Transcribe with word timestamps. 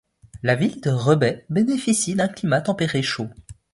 La 0.41 0.55
ville 0.55 0.81
de 0.81 0.89
Rebais 0.89 1.45
bénéficie 1.51 2.15
d'un 2.15 2.27
climat 2.27 2.61
tempéré 2.61 3.03
chaud. 3.03 3.29